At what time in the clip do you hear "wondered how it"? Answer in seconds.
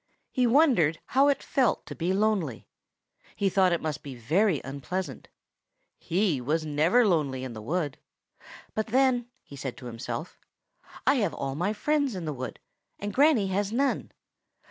0.47-1.43